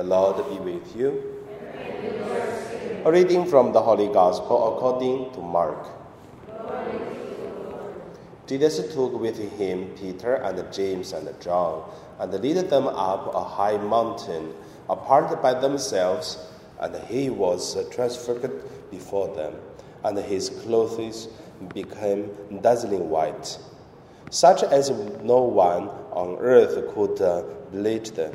The 0.00 0.06
Lord 0.06 0.48
be 0.48 0.56
with 0.56 0.96
you. 0.96 1.44
A 3.04 3.12
reading 3.12 3.44
from 3.44 3.74
the 3.74 3.82
Holy 3.82 4.08
Gospel 4.08 4.74
according 4.74 5.30
to 5.34 5.40
Mark. 5.42 5.88
Jesus 8.46 8.94
took 8.94 9.20
with 9.20 9.36
him 9.58 9.90
Peter 9.96 10.36
and 10.36 10.72
James 10.72 11.12
and 11.12 11.28
John 11.38 11.84
and 12.18 12.32
led 12.32 12.70
them 12.70 12.86
up 12.86 13.34
a 13.34 13.44
high 13.44 13.76
mountain 13.76 14.54
apart 14.88 15.42
by 15.42 15.52
themselves, 15.52 16.38
and 16.78 16.96
he 17.04 17.28
was 17.28 17.76
transfigured 17.90 18.62
before 18.90 19.28
them, 19.36 19.52
and 20.02 20.16
his 20.16 20.48
clothes 20.48 21.28
became 21.74 22.30
dazzling 22.62 23.10
white, 23.10 23.58
such 24.30 24.62
as 24.62 24.88
no 25.22 25.42
one 25.42 25.90
on 26.10 26.38
earth 26.40 26.94
could 26.94 27.20
bleach 27.70 28.12
them. 28.12 28.34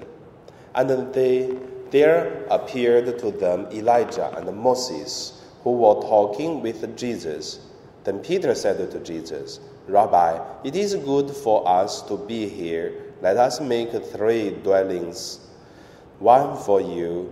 And 0.76 1.14
they, 1.14 1.58
there 1.90 2.46
appeared 2.50 3.18
to 3.20 3.32
them 3.32 3.68
Elijah 3.72 4.36
and 4.38 4.56
Moses, 4.58 5.42
who 5.64 5.72
were 5.72 6.02
talking 6.02 6.62
with 6.62 6.98
Jesus. 6.98 7.60
Then 8.04 8.20
Peter 8.20 8.54
said 8.54 8.92
to 8.92 9.00
Jesus, 9.00 9.60
Rabbi, 9.88 10.40
it 10.64 10.76
is 10.76 10.96
good 10.96 11.32
for 11.32 11.68
us 11.68 12.02
to 12.04 12.18
be 12.18 12.48
here. 12.48 12.94
Let 13.22 13.38
us 13.38 13.60
make 13.60 13.92
three 13.92 14.52
dwellings 14.52 15.40
one 16.20 16.58
for 16.58 16.80
you, 16.82 17.32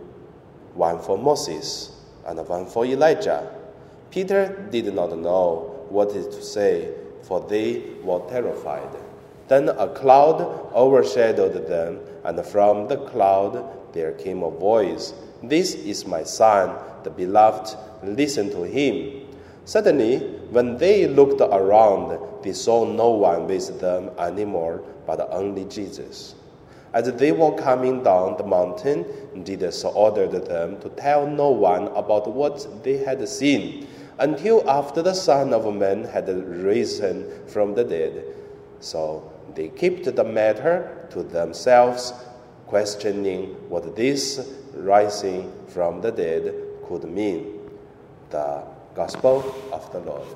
one 0.73 0.99
for 0.99 1.17
Moses, 1.17 1.91
and 2.25 2.39
one 2.47 2.65
for 2.65 2.85
Elijah. 2.85 3.49
Peter 4.09 4.67
did 4.71 4.93
not 4.93 5.17
know 5.17 5.85
what 5.89 6.09
to 6.11 6.41
say, 6.41 6.93
for 7.23 7.41
they 7.41 7.83
were 8.03 8.21
terrified. 8.29 8.89
Then 9.47 9.69
a 9.69 9.87
cloud 9.87 10.71
overshadowed 10.73 11.67
them, 11.67 11.99
and 12.23 12.45
from 12.45 12.87
the 12.87 12.97
cloud 12.97 13.93
there 13.93 14.13
came 14.13 14.43
a 14.43 14.49
voice 14.49 15.13
This 15.43 15.75
is 15.75 16.07
my 16.07 16.23
son, 16.23 16.75
the 17.03 17.09
beloved, 17.09 17.75
listen 18.03 18.49
to 18.51 18.63
him. 18.63 19.27
Suddenly, 19.65 20.19
when 20.51 20.77
they 20.77 21.07
looked 21.07 21.41
around, 21.41 22.17
they 22.43 22.53
saw 22.53 22.85
no 22.85 23.09
one 23.11 23.47
with 23.47 23.79
them 23.79 24.11
anymore 24.17 24.83
but 25.05 25.27
only 25.31 25.65
Jesus. 25.65 26.35
As 26.93 27.11
they 27.13 27.31
were 27.31 27.55
coming 27.55 28.03
down 28.03 28.37
the 28.37 28.43
mountain, 28.43 29.05
Jesus 29.43 29.83
ordered 29.83 30.45
them 30.45 30.79
to 30.81 30.89
tell 30.89 31.25
no 31.27 31.49
one 31.49 31.87
about 31.87 32.31
what 32.31 32.83
they 32.83 32.97
had 32.97 33.27
seen 33.27 33.87
until 34.19 34.69
after 34.69 35.01
the 35.01 35.13
Son 35.13 35.53
of 35.53 35.73
Man 35.73 36.03
had 36.03 36.29
risen 36.29 37.47
from 37.47 37.73
the 37.73 37.83
dead. 37.83 38.23
So 38.79 39.32
they 39.55 39.69
kept 39.69 40.15
the 40.15 40.23
matter 40.23 41.07
to 41.11 41.23
themselves, 41.23 42.13
questioning 42.67 43.55
what 43.69 43.95
this 43.95 44.53
rising 44.73 45.51
from 45.67 46.01
the 46.01 46.11
dead 46.11 46.53
could 46.87 47.03
mean. 47.03 47.59
The 48.29 48.63
Gospel 48.95 49.55
of 49.71 49.91
the 49.91 49.99
Lord. 49.99 50.27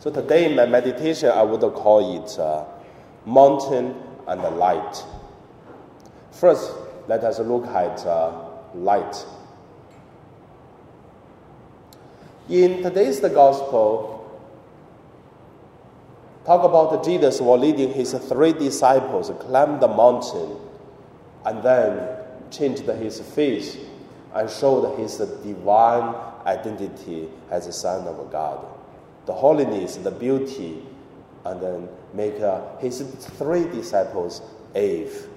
So 0.00 0.10
today 0.10 0.44
in 0.50 0.56
my 0.56 0.66
meditation, 0.66 1.30
I 1.30 1.42
would 1.42 1.60
call 1.74 2.22
it 2.24 2.38
uh, 2.38 2.64
mountain 3.26 3.94
and 4.26 4.40
the 4.42 4.50
light. 4.50 5.04
First, 6.30 6.72
let 7.08 7.24
us 7.24 7.38
look 7.40 7.66
at 7.66 8.06
uh, 8.06 8.32
light. 8.74 9.26
In 12.48 12.82
today's 12.82 13.20
the 13.20 13.28
gospel, 13.28 14.24
talk 16.46 16.64
about 16.64 17.04
Jesus 17.04 17.42
while 17.42 17.58
leading 17.58 17.92
his 17.92 18.12
three 18.14 18.54
disciples 18.54 19.30
climb 19.40 19.78
the 19.80 19.88
mountain 19.88 20.56
and 21.44 21.62
then 21.62 22.16
changed 22.50 22.84
his 22.84 23.20
face 23.20 23.76
and 24.34 24.48
showed 24.48 24.96
his 24.98 25.18
divine 25.18 26.14
identity 26.46 27.28
as 27.50 27.66
the 27.66 27.72
Son 27.72 28.06
of 28.06 28.32
God 28.32 28.64
the 29.26 29.34
holiness, 29.34 29.96
the 29.96 30.10
beauty, 30.10 30.82
and 31.44 31.60
then 31.60 31.86
make 32.14 32.40
uh, 32.40 32.62
his 32.78 33.02
three 33.36 33.64
disciples 33.64 34.40
Eve. 34.74 35.28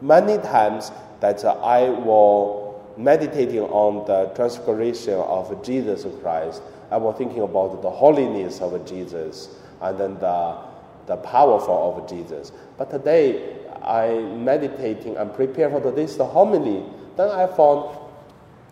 Many 0.00 0.40
times 0.40 0.92
that 1.18 1.44
uh, 1.44 1.54
I 1.54 1.90
was 1.90 2.67
meditating 2.98 3.60
on 3.60 4.04
the 4.06 4.26
transfiguration 4.34 5.14
of 5.14 5.64
Jesus 5.64 6.04
Christ, 6.20 6.62
I 6.90 6.96
was 6.96 7.16
thinking 7.16 7.42
about 7.42 7.80
the 7.80 7.90
holiness 7.90 8.60
of 8.60 8.84
Jesus 8.84 9.48
and 9.80 9.98
then 9.98 10.18
the, 10.18 10.58
the 11.06 11.16
powerful 11.16 11.96
of 11.96 12.08
Jesus. 12.08 12.50
But 12.76 12.90
today, 12.90 13.56
I 13.82 14.18
meditating 14.18 15.16
and 15.16 15.32
prepare 15.32 15.70
for 15.70 15.90
this 15.92 16.16
the 16.16 16.26
homily. 16.26 16.82
Then 17.16 17.30
I 17.30 17.46
found 17.46 17.96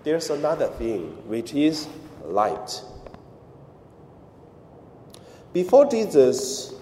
there's 0.02 0.30
another 0.30 0.68
thing, 0.68 1.10
which 1.28 1.54
is 1.54 1.86
light. 2.24 2.82
Before 5.52 5.86
Jesus 5.86 6.74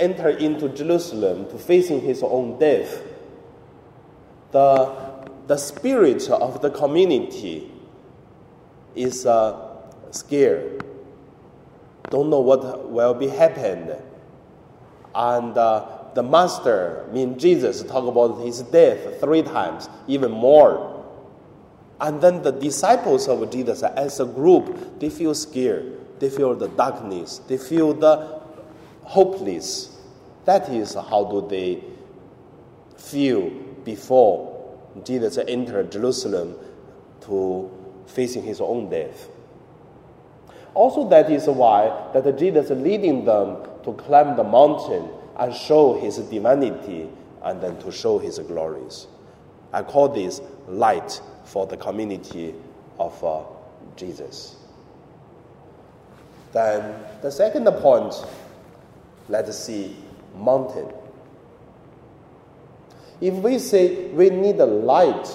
entered 0.00 0.40
into 0.40 0.68
Jerusalem 0.68 1.48
to 1.50 1.58
facing 1.58 2.00
his 2.00 2.22
own 2.22 2.58
death, 2.58 3.02
the, 4.52 5.01
the 5.46 5.56
spirit 5.56 6.28
of 6.30 6.62
the 6.62 6.70
community 6.70 7.70
is 8.94 9.26
uh, 9.26 9.76
scared, 10.10 10.84
don't 12.10 12.30
know 12.30 12.40
what 12.40 12.90
will 12.90 13.14
be 13.14 13.28
happened. 13.28 13.96
And 15.14 15.56
uh, 15.56 15.98
the 16.14 16.22
master, 16.22 17.06
mean 17.12 17.38
Jesus, 17.38 17.82
talk 17.82 18.06
about 18.06 18.44
his 18.44 18.62
death 18.62 19.20
three 19.20 19.42
times, 19.42 19.88
even 20.06 20.30
more. 20.30 20.88
And 22.00 22.20
then 22.20 22.42
the 22.42 22.50
disciples 22.50 23.28
of 23.28 23.50
Jesus 23.50 23.82
as 23.82 24.20
a 24.20 24.24
group, 24.26 24.98
they 24.98 25.10
feel 25.10 25.34
scared 25.34 26.02
they 26.22 26.30
feel 26.30 26.54
the 26.54 26.68
darkness, 26.68 27.38
they 27.48 27.58
feel 27.58 27.94
the 27.94 28.40
hopeless. 29.02 29.98
That 30.44 30.68
is 30.68 30.94
how 30.94 31.24
do 31.24 31.48
they 31.48 31.82
feel 32.96 33.50
before 33.84 34.51
Jesus 35.04 35.38
entered 35.38 35.90
Jerusalem 35.90 36.56
to 37.22 37.70
facing 38.06 38.42
his 38.42 38.60
own 38.60 38.90
death. 38.90 39.28
Also, 40.74 41.08
that 41.08 41.30
is 41.30 41.46
why 41.46 42.10
that 42.14 42.38
Jesus 42.38 42.70
leading 42.70 43.24
them 43.24 43.58
to 43.84 43.92
climb 43.94 44.36
the 44.36 44.44
mountain 44.44 45.08
and 45.38 45.54
show 45.54 45.98
his 45.98 46.16
divinity 46.18 47.08
and 47.42 47.60
then 47.60 47.78
to 47.78 47.90
show 47.90 48.18
his 48.18 48.38
glories. 48.38 49.06
I 49.72 49.82
call 49.82 50.08
this 50.08 50.40
light 50.68 51.20
for 51.44 51.66
the 51.66 51.76
community 51.76 52.54
of 52.98 53.24
uh, 53.24 53.42
Jesus. 53.96 54.56
Then 56.52 56.94
the 57.22 57.30
second 57.30 57.66
point, 57.80 58.14
let's 59.28 59.58
see 59.58 59.96
mountain. 60.36 60.88
If 63.22 63.34
we 63.34 63.60
say 63.60 64.08
we 64.08 64.30
need 64.30 64.58
a 64.58 64.66
light 64.66 65.28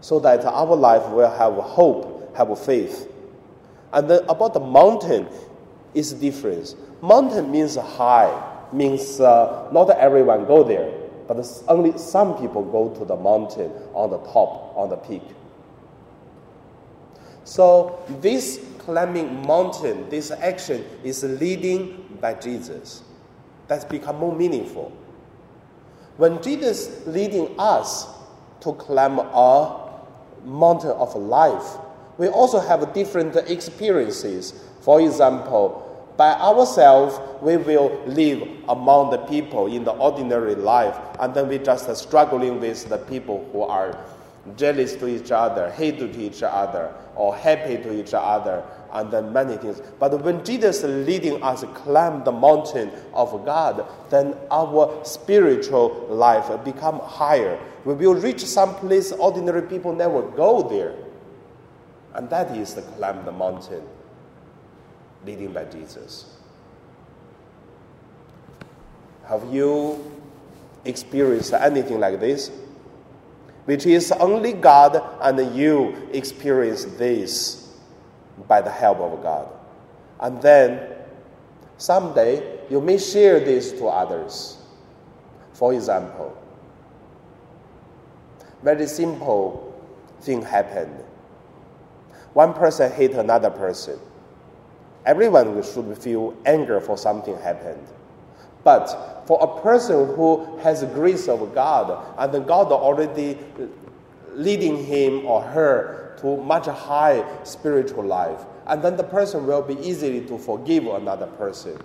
so 0.00 0.20
that 0.20 0.44
our 0.44 0.76
life 0.76 1.08
will 1.10 1.28
have 1.28 1.54
hope, 1.54 2.36
have 2.36 2.56
faith. 2.56 3.10
And 3.92 4.08
then 4.08 4.22
about 4.28 4.54
the 4.54 4.60
mountain 4.60 5.26
is 5.92 6.12
different. 6.12 6.76
Mountain 7.02 7.50
means 7.50 7.74
high, 7.74 8.30
means 8.72 9.18
uh, 9.18 9.68
not 9.72 9.90
everyone 9.90 10.46
go 10.46 10.62
there, 10.62 10.88
but 11.26 11.44
only 11.66 11.98
some 11.98 12.38
people 12.38 12.62
go 12.62 12.94
to 12.96 13.04
the 13.04 13.16
mountain 13.16 13.72
on 13.92 14.10
the 14.10 14.18
top, 14.18 14.76
on 14.76 14.88
the 14.88 14.96
peak. 14.96 15.22
So 17.42 17.98
this 18.20 18.64
climbing 18.78 19.44
mountain, 19.48 20.08
this 20.10 20.30
action 20.30 20.84
is 21.02 21.24
leading 21.24 22.18
by 22.20 22.34
Jesus. 22.34 23.02
That's 23.66 23.84
become 23.84 24.18
more 24.18 24.34
meaningful. 24.34 24.92
When 26.16 26.42
Jesus 26.42 27.06
leading 27.06 27.54
us 27.58 28.06
to 28.60 28.72
climb 28.74 29.18
a 29.18 29.90
mountain 30.44 30.90
of 30.90 31.14
life, 31.16 31.78
we 32.18 32.28
also 32.28 32.60
have 32.60 32.92
different 32.92 33.36
experiences. 33.36 34.52
For 34.82 35.00
example, 35.00 35.86
by 36.16 36.32
ourselves, 36.32 37.18
we 37.40 37.56
will 37.56 37.98
live 38.06 38.46
among 38.68 39.10
the 39.10 39.18
people 39.18 39.66
in 39.66 39.84
the 39.84 39.92
ordinary 39.92 40.54
life, 40.54 40.94
and 41.18 41.32
then 41.32 41.48
we 41.48 41.58
just 41.58 41.94
struggling 41.96 42.60
with 42.60 42.88
the 42.90 42.98
people 42.98 43.48
who 43.52 43.62
are 43.62 43.96
jealous 44.56 44.96
to 44.96 45.06
each 45.06 45.30
other, 45.30 45.70
hate 45.70 45.98
to 45.98 46.20
each 46.20 46.42
other, 46.42 46.94
or 47.14 47.36
happy 47.36 47.76
to 47.76 47.92
each 47.92 48.14
other, 48.14 48.64
and 48.92 49.10
then 49.10 49.32
many 49.32 49.56
things. 49.56 49.82
But 49.98 50.22
when 50.22 50.44
Jesus 50.44 50.82
leading 50.82 51.42
us 51.42 51.64
climb 51.74 52.24
the 52.24 52.32
mountain 52.32 52.90
of 53.12 53.44
God, 53.44 53.86
then 54.08 54.34
our 54.50 55.04
spiritual 55.04 56.06
life 56.08 56.50
become 56.64 57.00
higher. 57.00 57.60
We 57.84 57.94
will 57.94 58.14
reach 58.14 58.44
some 58.44 58.74
place 58.76 59.12
ordinary 59.12 59.62
people 59.62 59.94
never 59.94 60.22
go 60.22 60.68
there. 60.68 60.94
And 62.14 62.28
that 62.30 62.56
is 62.56 62.74
the 62.74 62.82
climb 62.82 63.24
the 63.24 63.32
mountain 63.32 63.82
leading 65.24 65.52
by 65.52 65.64
Jesus. 65.64 66.36
Have 69.26 69.44
you 69.52 70.12
experienced 70.84 71.52
anything 71.52 72.00
like 72.00 72.18
this? 72.18 72.50
Which 73.64 73.86
is 73.86 74.12
only 74.12 74.52
God 74.52 75.02
and 75.20 75.54
you 75.54 76.08
experience 76.12 76.84
this 76.84 77.68
by 78.48 78.60
the 78.60 78.70
help 78.70 78.98
of 78.98 79.22
God. 79.22 79.48
And 80.18 80.40
then 80.42 80.80
someday 81.76 82.60
you 82.70 82.80
may 82.80 82.98
share 82.98 83.40
this 83.40 83.72
to 83.72 83.86
others. 83.86 84.58
For 85.52 85.74
example, 85.74 86.36
very 88.62 88.86
simple 88.86 89.74
thing 90.20 90.42
happened. 90.42 91.04
One 92.32 92.54
person 92.54 92.92
hit 92.92 93.12
another 93.12 93.50
person. 93.50 93.98
Everyone 95.04 95.62
should 95.62 95.96
feel 95.98 96.36
anger 96.44 96.80
for 96.80 96.96
something 96.96 97.36
happened. 97.38 97.86
But 98.62 99.24
for 99.26 99.38
a 99.42 99.62
person 99.62 100.14
who 100.14 100.58
has 100.58 100.80
the 100.80 100.86
grace 100.86 101.28
of 101.28 101.54
God 101.54 102.14
and 102.18 102.46
God 102.46 102.72
already 102.72 103.38
leading 104.34 104.84
him 104.84 105.24
or 105.26 105.42
her 105.42 106.16
to 106.20 106.36
much 106.36 106.66
high 106.66 107.24
spiritual 107.44 108.04
life, 108.04 108.40
and 108.66 108.82
then 108.82 108.96
the 108.96 109.04
person 109.04 109.46
will 109.46 109.62
be 109.62 109.74
easily 109.80 110.20
to 110.26 110.38
forgive 110.38 110.86
another 110.86 111.26
person. 111.26 111.78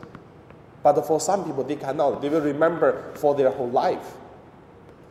But 0.84 1.02
for 1.08 1.20
some 1.20 1.46
people, 1.46 1.64
they 1.64 1.78
cannot. 1.78 2.22
They 2.22 2.30
will 2.30 2.42
remember 2.42 3.12
for 3.16 3.34
their 3.34 3.50
whole 3.50 3.70
life. 3.70 4.18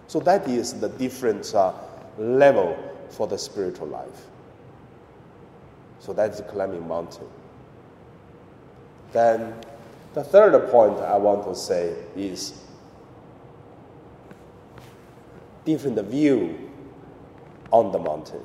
So 0.07 0.21
that 0.21 0.47
is 0.47 0.75
the 0.75 0.89
different 0.89 1.53
uh, 1.55 1.73
level 2.19 2.77
for 3.09 3.27
the 3.27 3.39
spiritual 3.39 3.89
life. 3.89 4.27
So 5.99 6.13
that's 6.13 6.41
climbing 6.43 6.87
mountain. 6.87 7.27
Then 9.13 9.55
the 10.15 10.25
third 10.25 10.71
point 10.71 10.99
I 11.01 11.17
want 11.17 11.45
to 11.45 11.55
say 11.55 11.95
is 12.17 12.55
different 15.65 16.01
view 16.07 16.71
on 17.73 17.91
the 17.91 17.99
mountain. 17.99 18.41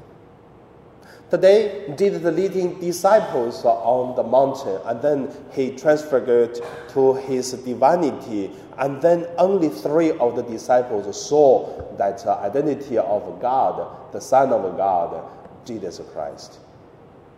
Today, 1.30 1.94
Jesus 1.95 2.24
leading 2.24 2.80
disciples 2.80 3.63
on 3.63 4.16
the 4.16 4.24
mountain, 4.24 4.81
and 4.86 5.00
then 5.00 5.31
he 5.51 5.69
transferred 5.69 6.60
to 6.89 7.13
his 7.13 7.51
divinity, 7.51 8.50
and 8.80 9.00
then 9.00 9.27
only 9.38 9.69
three 9.69 10.12
of 10.13 10.36
the 10.36 10.42
disciples 10.42 11.30
saw 11.30 11.95
that 11.98 12.25
identity 12.25 12.98
of 12.98 13.39
God, 13.39 14.12
the 14.12 14.19
Son 14.19 14.51
of 14.51 14.75
God, 14.75 15.24
Jesus 15.66 16.01
Christ. 16.13 16.57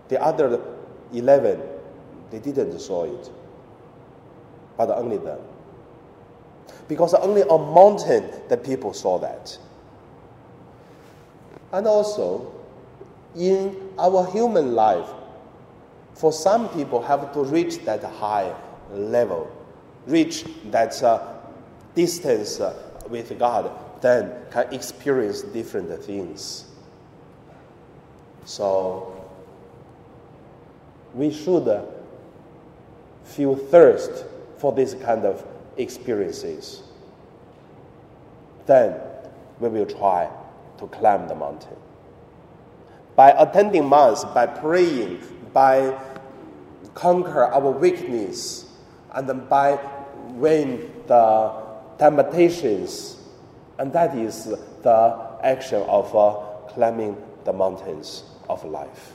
The 0.07 0.21
other 0.21 0.61
eleven, 1.13 1.59
they 2.29 2.39
didn't 2.39 2.79
saw 2.79 3.03
it, 3.03 3.29
but 4.77 4.89
only 4.89 5.17
them. 5.17 5.39
Because 6.87 7.13
only 7.13 7.43
on 7.43 7.73
mountain 7.73 8.29
the 8.49 8.57
people 8.57 8.93
saw 8.93 9.17
that. 9.19 9.57
And 11.71 11.87
also, 11.87 12.53
in 13.35 13.89
our 13.97 14.29
human 14.31 14.75
life, 14.75 15.07
for 16.13 16.33
some 16.33 16.69
people 16.69 17.01
have 17.01 17.33
to 17.33 17.43
reach 17.43 17.79
that 17.85 18.03
high 18.03 18.53
level, 18.91 19.49
reach 20.05 20.45
that 20.65 21.01
uh, 21.01 21.35
distance 21.95 22.59
uh, 22.59 22.75
with 23.09 23.37
God, 23.39 23.71
then 24.01 24.33
can 24.51 24.73
experience 24.73 25.41
different 25.43 26.03
things. 26.03 26.65
So 28.45 29.29
we 31.13 31.31
should 31.31 31.67
uh, 31.67 31.83
feel 33.23 33.55
thirst 33.55 34.25
for 34.61 34.71
this 34.71 34.93
kind 34.93 35.25
of 35.25 35.43
experiences. 35.77 36.83
Then 38.67 38.95
we 39.59 39.69
will 39.69 39.87
try 39.87 40.29
to 40.77 40.87
climb 40.87 41.27
the 41.27 41.35
mountain 41.35 41.75
by 43.15 43.31
attending 43.31 43.89
mass, 43.89 44.23
by 44.23 44.45
praying, 44.45 45.21
by 45.53 45.97
conquer 46.93 47.45
our 47.45 47.71
weakness, 47.71 48.65
and 49.13 49.27
then 49.27 49.45
by 49.47 49.79
win 50.29 50.91
the 51.07 51.51
temptations. 51.97 53.17
And 53.77 53.91
that 53.93 54.15
is 54.15 54.45
the 54.83 55.37
action 55.43 55.81
of 55.83 56.15
uh, 56.15 56.35
climbing 56.69 57.17
the 57.43 57.53
mountains 57.53 58.23
of 58.49 58.63
life. 58.63 59.13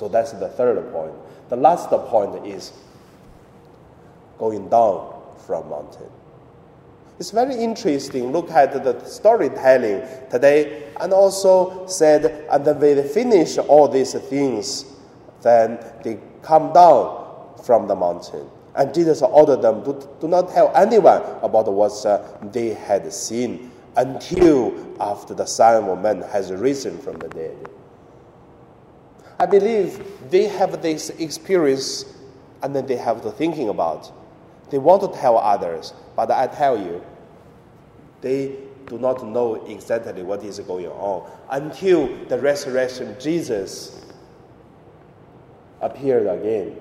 So 0.00 0.08
that's 0.08 0.32
the 0.32 0.48
third 0.48 0.90
point. 0.94 1.12
The 1.50 1.56
last 1.56 1.90
point 1.90 2.46
is 2.46 2.72
going 4.38 4.70
down 4.70 5.12
from 5.46 5.68
mountain. 5.68 6.08
It's 7.18 7.32
very 7.32 7.54
interesting. 7.54 8.32
Look 8.32 8.50
at 8.50 8.82
the 8.82 8.98
storytelling 9.04 10.00
today, 10.30 10.84
and 11.02 11.12
also 11.12 11.86
said, 11.86 12.46
and 12.50 12.64
they 12.64 13.06
finish 13.08 13.58
all 13.58 13.88
these 13.88 14.14
things, 14.14 14.86
then 15.42 15.78
they 16.02 16.18
come 16.40 16.72
down 16.72 17.52
from 17.62 17.86
the 17.86 17.94
mountain. 17.94 18.48
And 18.76 18.94
Jesus 18.94 19.20
ordered 19.20 19.60
them 19.60 19.84
to 19.84 20.08
do 20.18 20.28
not 20.28 20.48
tell 20.48 20.74
anyone 20.74 21.20
about 21.42 21.70
what 21.70 21.92
uh, 22.06 22.22
they 22.50 22.72
had 22.72 23.12
seen 23.12 23.70
until 23.98 24.96
after 24.98 25.34
the 25.34 25.44
Son 25.44 25.84
of 25.84 26.00
Man 26.00 26.22
has 26.22 26.50
risen 26.50 26.96
from 26.96 27.18
the 27.18 27.28
dead. 27.28 27.68
I 29.40 29.46
believe 29.46 30.04
they 30.30 30.44
have 30.48 30.82
this 30.82 31.08
experience 31.08 32.04
and 32.62 32.76
then 32.76 32.86
they 32.86 32.96
have 32.96 33.22
the 33.22 33.32
thinking 33.32 33.70
about. 33.70 34.12
They 34.70 34.76
want 34.76 35.00
to 35.00 35.18
tell 35.18 35.38
others, 35.38 35.94
but 36.14 36.30
I 36.30 36.46
tell 36.46 36.78
you, 36.78 37.02
they 38.20 38.54
do 38.86 38.98
not 38.98 39.26
know 39.26 39.54
exactly 39.64 40.22
what 40.22 40.44
is 40.44 40.60
going 40.60 40.88
on 40.88 41.30
until 41.48 42.14
the 42.26 42.38
resurrection 42.38 43.16
Jesus 43.18 44.04
appeared 45.80 46.26
again. 46.26 46.76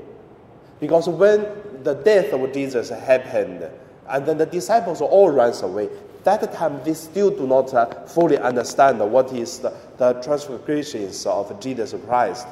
Because 0.82 1.08
when 1.08 1.48
the 1.84 1.94
death 1.94 2.34
of 2.34 2.52
Jesus 2.52 2.90
happened, 2.90 3.70
and 4.10 4.26
then 4.26 4.38
the 4.38 4.46
disciples 4.46 5.00
all 5.00 5.30
ran 5.30 5.54
away, 5.64 5.88
that 6.24 6.54
time 6.54 6.82
they 6.84 6.94
still 6.94 7.30
do 7.30 7.48
not 7.48 7.74
uh, 7.74 7.86
fully 8.06 8.38
understand 8.38 9.00
what 9.00 9.32
is 9.34 9.60
the, 9.60 9.74
the 9.98 10.14
transfigurations 10.22 11.26
of 11.26 11.60
Jesus 11.60 11.94
Christ. 12.06 12.48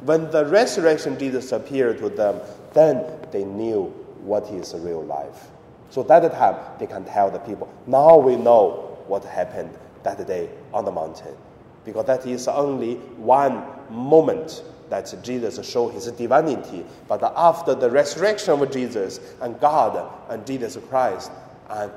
When 0.00 0.30
the 0.30 0.46
resurrection 0.46 1.18
Jesus 1.18 1.52
appeared 1.52 1.98
to 1.98 2.08
them, 2.08 2.40
then 2.72 3.04
they 3.30 3.44
knew 3.44 3.84
what 4.22 4.48
is 4.50 4.74
real 4.74 5.04
life. 5.04 5.48
So 5.90 6.02
that 6.04 6.30
time 6.32 6.56
they 6.78 6.86
can 6.86 7.04
tell 7.04 7.30
the 7.30 7.38
people, 7.38 7.68
now 7.86 8.16
we 8.16 8.36
know 8.36 8.98
what 9.06 9.24
happened 9.24 9.70
that 10.02 10.26
day 10.26 10.48
on 10.72 10.84
the 10.84 10.92
mountain. 10.92 11.36
Because 11.84 12.06
that 12.06 12.26
is 12.26 12.48
only 12.48 12.94
one 13.16 13.64
moment 13.90 14.62
that 14.88 15.12
Jesus 15.22 15.68
showed 15.68 15.90
his 15.90 16.06
divinity. 16.12 16.84
But 17.08 17.22
after 17.36 17.74
the 17.74 17.90
resurrection 17.90 18.60
of 18.60 18.70
Jesus 18.70 19.20
and 19.40 19.58
God 19.60 20.10
and 20.28 20.46
Jesus 20.46 20.76
Christ, 20.88 21.30
and 21.70 21.90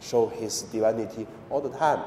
show 0.00 0.26
his 0.28 0.62
divinity 0.62 1.26
all 1.50 1.60
the 1.60 1.76
time. 1.76 2.02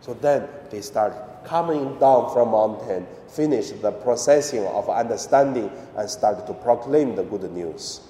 So 0.00 0.14
then 0.14 0.48
they 0.70 0.80
start 0.80 1.44
coming 1.44 1.98
down 1.98 2.32
from 2.32 2.50
mountain, 2.50 3.06
finish 3.28 3.70
the 3.70 3.92
processing 3.92 4.64
of 4.66 4.88
understanding, 4.88 5.70
and 5.96 6.08
start 6.08 6.46
to 6.46 6.54
proclaim 6.54 7.14
the 7.16 7.22
good 7.22 7.50
news. 7.52 8.00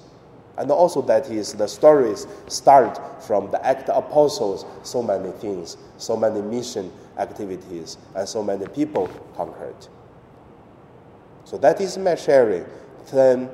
And 0.57 0.69
also 0.69 1.01
that 1.03 1.29
is 1.29 1.53
the 1.53 1.67
stories 1.67 2.27
start 2.47 3.23
from 3.23 3.49
the 3.51 3.65
act 3.65 3.89
of 3.89 4.05
apostles, 4.05 4.65
so 4.83 5.01
many 5.01 5.31
things, 5.31 5.77
so 5.97 6.15
many 6.15 6.41
mission 6.41 6.91
activities, 7.17 7.97
and 8.15 8.27
so 8.27 8.43
many 8.43 8.67
people 8.67 9.07
conquered. 9.35 9.87
So 11.45 11.57
that 11.57 11.81
is 11.81 11.97
my 11.97 12.15
sharing. 12.15 12.65
Then 13.11 13.49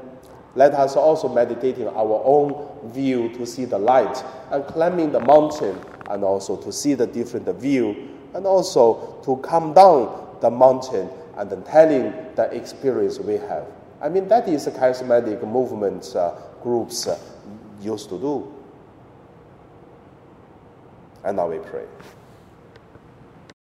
let 0.57 0.73
us 0.73 0.95
also 0.95 1.29
meditate 1.29 1.77
on 1.77 1.95
our 1.95 2.19
own 2.25 2.91
view 2.91 3.29
to 3.35 3.45
see 3.45 3.63
the 3.63 3.77
light 3.77 4.23
and 4.49 4.65
climbing 4.65 5.11
the 5.11 5.19
mountain 5.19 5.79
and 6.09 6.23
also 6.23 6.57
to 6.57 6.73
see 6.73 6.95
the 6.95 7.05
different 7.05 7.47
view 7.59 8.09
and 8.33 8.47
also 8.47 9.21
to 9.23 9.37
come 9.47 9.71
down 9.75 10.35
the 10.41 10.49
mountain 10.49 11.11
and 11.37 11.47
then 11.51 11.61
telling 11.63 12.11
the 12.35 12.49
experience 12.55 13.19
we 13.19 13.33
have. 13.35 13.67
I 14.01 14.09
mean, 14.09 14.27
that 14.29 14.47
is 14.47 14.65
a 14.65 14.71
charismatic 14.71 15.47
movement 15.47 16.15
uh, 16.15 16.33
groups 16.63 17.05
uh, 17.05 17.19
used 17.79 18.09
to 18.09 18.17
do. 18.19 18.51
And 21.23 21.37
now 21.37 21.49
we 21.49 21.59
pray. 21.59 21.85